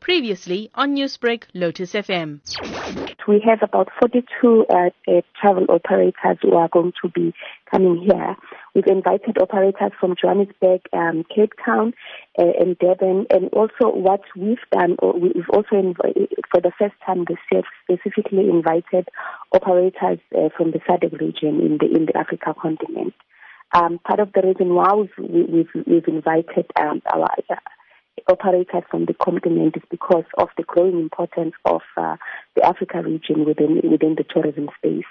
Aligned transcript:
Previously 0.00 0.70
on 0.74 0.94
Newsbreak, 0.96 1.44
Lotus 1.54 1.92
FM. 1.92 2.40
We 3.28 3.40
have 3.46 3.62
about 3.62 3.88
42 4.00 4.66
uh, 4.68 4.90
uh, 5.06 5.20
travel 5.40 5.66
operators 5.68 6.38
who 6.42 6.54
are 6.54 6.68
going 6.68 6.92
to 7.02 7.08
be 7.10 7.32
coming 7.70 8.02
here. 8.02 8.34
We've 8.74 8.86
invited 8.86 9.38
operators 9.40 9.92
from 10.00 10.16
Johannesburg, 10.20 10.80
um, 10.92 11.24
Cape 11.34 11.52
Town, 11.64 11.94
uh, 12.38 12.52
and 12.58 12.76
Durban, 12.78 13.26
and 13.30 13.50
also 13.52 13.94
what 13.94 14.22
we've 14.34 14.58
done, 14.72 14.96
we've 15.14 15.48
also 15.50 15.76
inv- 15.76 16.28
for 16.50 16.60
the 16.60 16.72
first 16.78 16.94
time 17.06 17.24
this 17.28 17.38
year 17.52 17.62
specifically 17.84 18.48
invited 18.48 19.08
operators 19.52 20.18
uh, 20.36 20.48
from 20.56 20.72
the 20.72 20.80
SADC 20.80 21.20
region 21.20 21.60
in 21.60 21.78
the 21.78 21.86
in 21.86 22.06
the 22.06 22.16
Africa 22.16 22.54
continent. 22.60 23.14
Um, 23.72 24.00
part 24.00 24.18
of 24.18 24.32
the 24.32 24.42
reason 24.42 24.74
why 24.74 24.92
we've, 24.94 25.48
we've, 25.48 25.86
we've 25.86 26.08
invited 26.08 26.66
um, 26.74 27.02
our 27.12 27.28
operators 28.30 28.84
from 28.90 29.06
the 29.06 29.14
continent 29.14 29.76
is 29.76 29.82
because 29.90 30.24
of 30.38 30.48
the 30.56 30.62
growing 30.62 30.98
importance 30.98 31.54
of 31.64 31.82
uh, 31.96 32.16
the 32.56 32.64
Africa 32.64 33.02
region 33.02 33.44
within 33.44 33.80
within 33.90 34.16
the 34.16 34.24
tourism 34.24 34.68
space. 34.78 35.04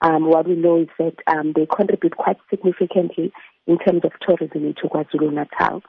Um, 0.00 0.28
what 0.28 0.48
we 0.48 0.56
know 0.56 0.80
is 0.80 0.88
that 0.98 1.14
um, 1.28 1.52
they 1.54 1.66
contribute 1.66 2.16
quite 2.16 2.38
significantly 2.50 3.32
in 3.68 3.78
terms 3.78 4.02
of 4.04 4.10
tourism 4.20 4.66
into 4.66 4.88
KwaZulu 4.88 5.32
Natal. 5.32 5.82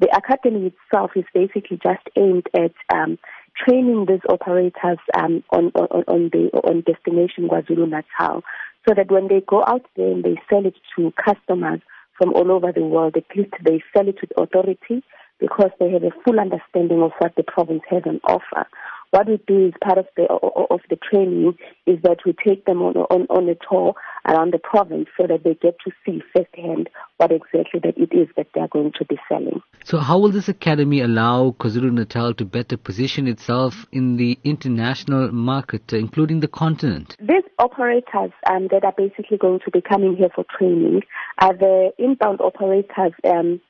The 0.00 0.08
academy 0.16 0.72
itself 0.72 1.12
is 1.14 1.24
basically 1.32 1.78
just 1.80 2.02
aimed 2.16 2.48
at 2.52 2.72
um, 2.92 3.16
training 3.56 4.06
these 4.08 4.26
operators 4.28 4.98
um, 5.16 5.44
on, 5.50 5.70
on, 5.76 6.02
on 6.08 6.30
the 6.32 6.50
on 6.64 6.82
destination 6.82 7.48
KwaZulu 7.48 7.88
Natal, 7.88 8.42
so 8.88 8.94
that 8.96 9.10
when 9.10 9.28
they 9.28 9.40
go 9.46 9.62
out 9.64 9.86
there 9.96 10.10
and 10.10 10.24
they 10.24 10.36
sell 10.50 10.66
it 10.66 10.74
to 10.96 11.12
customers 11.24 11.80
from 12.18 12.32
all 12.34 12.50
over 12.50 12.72
the 12.72 12.82
world, 12.82 13.16
at 13.16 13.36
least 13.36 13.52
they 13.64 13.82
sell 13.96 14.08
it 14.08 14.16
with 14.20 14.32
authority 14.36 15.04
because 15.40 15.70
they 15.78 15.90
have 15.90 16.04
a 16.04 16.10
full 16.24 16.38
understanding 16.38 17.02
of 17.02 17.12
what 17.18 17.34
the 17.36 17.42
province 17.42 17.82
has 17.90 18.02
on 18.06 18.20
offer. 18.24 18.66
What 19.10 19.26
we 19.26 19.40
do 19.44 19.66
as 19.66 19.72
part 19.82 19.98
of 19.98 20.06
the 20.16 20.24
of 20.24 20.80
the 20.88 20.96
training 20.96 21.58
is 21.84 21.98
that 22.04 22.18
we 22.24 22.32
take 22.32 22.64
them 22.64 22.80
on 22.80 22.94
on, 22.96 23.26
on 23.28 23.48
a 23.48 23.56
tour 23.68 23.94
around 24.24 24.52
the 24.52 24.58
province 24.58 25.08
so 25.18 25.26
that 25.26 25.42
they 25.42 25.54
get 25.54 25.76
to 25.84 25.90
see 26.06 26.22
firsthand 26.32 26.88
what 27.16 27.32
exactly 27.32 27.80
that 27.82 27.98
it 27.98 28.12
is 28.16 28.28
that 28.36 28.46
they 28.54 28.60
are 28.60 28.68
going 28.68 28.92
to 28.98 29.04
be 29.04 29.18
selling. 29.28 29.60
So, 29.84 29.98
how 29.98 30.18
will 30.18 30.30
this 30.30 30.48
academy 30.48 31.00
allow 31.00 31.50
KwaZulu 31.58 31.92
Natal 31.92 32.34
to 32.34 32.44
better 32.44 32.76
position 32.76 33.26
itself 33.26 33.84
in 33.90 34.16
the 34.16 34.38
international 34.44 35.32
market, 35.32 35.92
including 35.92 36.38
the 36.38 36.48
continent? 36.48 37.16
These 37.18 37.44
operators 37.58 38.30
um, 38.48 38.68
that 38.70 38.84
are 38.84 38.94
basically 38.96 39.38
going 39.38 39.58
to 39.64 39.70
be 39.72 39.80
coming 39.80 40.14
here 40.16 40.30
for 40.34 40.44
training 40.56 41.02
are 41.38 41.54
the 41.54 41.90
inbound 41.98 42.40
operators. 42.40 43.12
Um, 43.24 43.60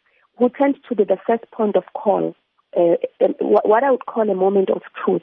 who 0.40 0.48
tend 0.48 0.76
to 0.88 0.96
be 0.96 1.04
the 1.04 1.18
first 1.26 1.44
point 1.52 1.76
of 1.76 1.84
call, 1.94 2.34
uh, 2.74 2.96
what 3.40 3.84
I 3.84 3.90
would 3.90 4.06
call 4.06 4.28
a 4.28 4.34
moment 4.34 4.70
of 4.70 4.80
truth 5.04 5.22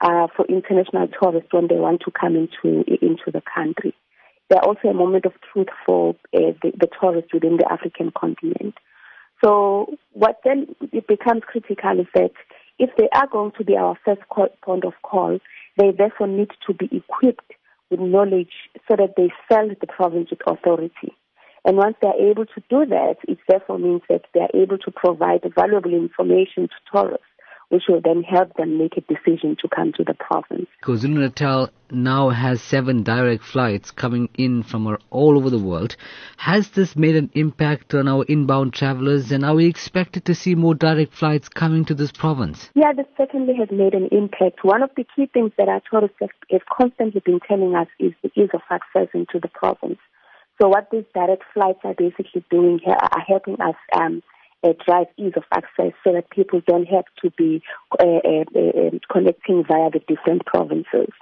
uh, 0.00 0.28
for 0.34 0.46
international 0.46 1.08
tourists 1.08 1.52
when 1.52 1.68
they 1.68 1.76
want 1.76 2.00
to 2.06 2.10
come 2.10 2.34
into 2.36 2.82
into 3.02 3.30
the 3.32 3.42
country. 3.54 3.94
They're 4.48 4.64
also 4.64 4.88
a 4.88 4.94
moment 4.94 5.26
of 5.26 5.32
truth 5.52 5.68
for 5.84 6.16
uh, 6.34 6.56
the, 6.62 6.72
the 6.80 6.88
tourists 6.98 7.34
within 7.34 7.58
the 7.58 7.70
African 7.70 8.12
continent. 8.18 8.74
So 9.44 9.94
what 10.12 10.40
then 10.44 10.74
it 10.92 11.06
becomes 11.06 11.42
critical 11.46 12.00
is 12.00 12.06
that 12.14 12.32
if 12.78 12.90
they 12.96 13.08
are 13.12 13.26
going 13.26 13.52
to 13.58 13.64
be 13.64 13.76
our 13.76 13.98
first 14.04 14.22
call, 14.30 14.48
point 14.62 14.84
of 14.84 14.94
call, 15.02 15.38
they 15.76 15.90
therefore 15.90 16.28
need 16.28 16.50
to 16.66 16.72
be 16.72 16.88
equipped 16.92 17.52
with 17.90 18.00
knowledge 18.00 18.52
so 18.88 18.96
that 18.96 19.14
they 19.16 19.30
sell 19.50 19.68
the 19.68 19.86
province 19.86 20.30
with 20.30 20.40
authority. 20.46 21.12
And 21.66 21.76
once 21.76 21.96
they 22.00 22.06
are 22.06 22.30
able 22.30 22.46
to 22.46 22.60
do 22.70 22.86
that, 22.86 23.16
it 23.26 23.38
therefore 23.48 23.80
means 23.80 24.02
that 24.08 24.22
they 24.32 24.40
are 24.40 24.54
able 24.54 24.78
to 24.78 24.90
provide 24.92 25.40
valuable 25.56 25.92
information 25.92 26.68
to 26.68 26.74
tourists, 26.92 27.26
which 27.70 27.82
will 27.88 28.00
then 28.00 28.22
help 28.22 28.54
them 28.54 28.78
make 28.78 28.96
a 28.96 29.00
decision 29.00 29.56
to 29.60 29.68
come 29.68 29.92
to 29.96 30.04
the 30.04 30.14
province. 30.14 30.68
KwaZulu 30.84 31.18
Natal 31.18 31.70
now 31.90 32.28
has 32.30 32.62
seven 32.62 33.02
direct 33.02 33.42
flights 33.42 33.90
coming 33.90 34.28
in 34.38 34.62
from 34.62 34.96
all 35.10 35.36
over 35.36 35.50
the 35.50 35.58
world. 35.58 35.96
Has 36.36 36.70
this 36.70 36.94
made 36.94 37.16
an 37.16 37.30
impact 37.34 37.94
on 37.94 38.06
our 38.06 38.24
inbound 38.28 38.72
travelers, 38.72 39.32
and 39.32 39.44
are 39.44 39.56
we 39.56 39.66
expected 39.66 40.24
to 40.26 40.36
see 40.36 40.54
more 40.54 40.76
direct 40.76 41.14
flights 41.14 41.48
coming 41.48 41.84
to 41.86 41.94
this 41.94 42.12
province? 42.12 42.70
Yeah, 42.76 42.92
this 42.92 43.06
certainly 43.16 43.54
has 43.56 43.72
made 43.72 43.94
an 43.94 44.08
impact. 44.12 44.62
One 44.62 44.84
of 44.84 44.90
the 44.96 45.04
key 45.16 45.26
things 45.26 45.50
that 45.58 45.68
our 45.68 45.82
tourists 45.90 46.18
have, 46.20 46.30
have 46.52 46.62
constantly 46.72 47.22
been 47.24 47.40
telling 47.40 47.74
us 47.74 47.88
is 47.98 48.12
the 48.22 48.30
ease 48.40 48.50
of 48.54 48.60
access 48.70 49.08
into 49.14 49.40
the 49.40 49.48
province. 49.48 49.98
So 50.60 50.68
what 50.68 50.88
these 50.90 51.04
direct 51.14 51.42
flights 51.52 51.80
are 51.84 51.94
basically 51.94 52.44
doing 52.50 52.80
here 52.82 52.94
are 52.94 53.20
helping 53.26 53.60
us 53.60 53.74
um, 53.94 54.22
uh, 54.64 54.72
drive 54.86 55.06
ease 55.18 55.34
of 55.36 55.44
access 55.52 55.92
so 56.02 56.12
that 56.12 56.30
people 56.30 56.60
don't 56.66 56.86
have 56.86 57.04
to 57.22 57.30
be 57.36 57.62
uh, 57.98 58.04
uh, 58.04 58.44
uh 58.54 58.88
um, 58.88 59.00
connecting 59.10 59.64
via 59.68 59.90
the 59.90 60.00
different 60.08 60.46
provinces. 60.46 61.12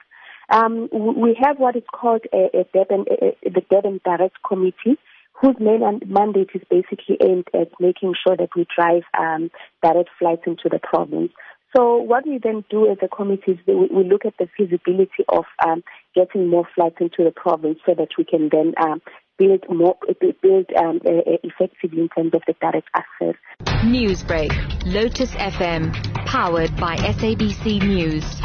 Um, 0.50 0.88
we 0.92 1.36
have 1.42 1.58
what 1.58 1.74
is 1.76 1.82
called 1.92 2.22
a, 2.32 2.60
a 2.60 2.64
Durban, 2.72 3.06
a, 3.10 3.50
the 3.50 3.62
Durban 3.70 4.00
Direct 4.04 4.36
Committee, 4.46 4.98
whose 5.32 5.56
main 5.58 5.80
mandate 6.06 6.50
is 6.54 6.62
basically 6.70 7.16
aimed 7.22 7.48
at 7.54 7.68
making 7.80 8.14
sure 8.24 8.36
that 8.36 8.50
we 8.54 8.66
drive 8.74 9.02
um, 9.18 9.50
direct 9.82 10.10
flights 10.18 10.42
into 10.46 10.68
the 10.70 10.78
province. 10.78 11.32
So 11.76 11.96
what 11.96 12.24
we 12.26 12.38
then 12.38 12.64
do 12.70 12.88
as 12.88 12.98
a 13.02 13.08
committee 13.08 13.52
is 13.52 13.58
we, 13.66 13.74
we 13.74 14.04
look 14.08 14.24
at 14.24 14.34
the 14.38 14.48
feasibility 14.56 15.24
of 15.28 15.44
um, 15.66 15.82
getting 16.14 16.48
more 16.48 16.68
flights 16.72 16.96
into 17.00 17.24
the 17.24 17.32
province 17.32 17.80
so 17.84 17.94
that 17.94 18.10
we 18.16 18.24
can 18.24 18.48
then 18.52 18.74
um, 18.80 19.02
build 19.38 19.64
more, 19.68 19.96
build 20.42 20.66
um, 20.76 21.00
effectively 21.04 22.02
in 22.02 22.08
terms 22.08 22.32
of 22.34 22.42
the 22.46 22.54
direct 22.60 22.88
access. 22.94 23.34
Newsbreak, 23.82 24.52
Lotus 24.86 25.30
FM, 25.32 25.92
powered 26.26 26.74
by 26.76 26.96
SABC 26.96 27.82
News. 27.86 28.43